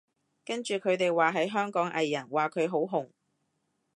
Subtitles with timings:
[0.43, 3.11] 跟住佢哋話係香港藝人，話佢好紅